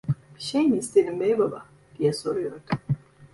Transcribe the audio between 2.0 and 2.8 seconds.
soruyordu.